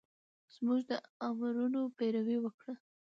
زمونږ 0.55 0.81
د 0.89 0.91
امرونو 1.27 1.81
پېروي 1.97 2.37
وکړه 2.41 2.73